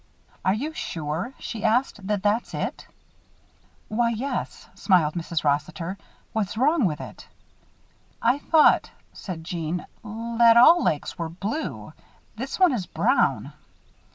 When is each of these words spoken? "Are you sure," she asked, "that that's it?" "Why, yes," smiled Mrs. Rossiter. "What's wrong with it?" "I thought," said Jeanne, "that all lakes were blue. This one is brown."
"Are 0.43 0.55
you 0.55 0.73
sure," 0.73 1.35
she 1.37 1.63
asked, 1.63 2.07
"that 2.07 2.23
that's 2.23 2.55
it?" 2.55 2.87
"Why, 3.87 4.09
yes," 4.09 4.67
smiled 4.73 5.13
Mrs. 5.13 5.43
Rossiter. 5.43 5.95
"What's 6.33 6.57
wrong 6.57 6.85
with 6.85 6.99
it?" 6.99 7.27
"I 8.19 8.39
thought," 8.39 8.89
said 9.13 9.43
Jeanne, 9.43 9.85
"that 10.03 10.57
all 10.57 10.83
lakes 10.83 11.19
were 11.19 11.29
blue. 11.29 11.93
This 12.35 12.59
one 12.59 12.71
is 12.73 12.87
brown." 12.87 13.53